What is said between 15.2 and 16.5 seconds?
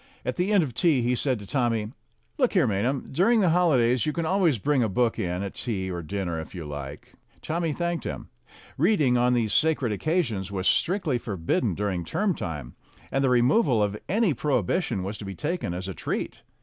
be taken as a treat.